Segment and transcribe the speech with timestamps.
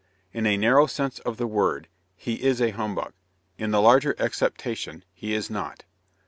[0.33, 3.13] In a narrow sense of the word he is a "Humbug:"
[3.59, 5.83] in the larger acceptation he is not.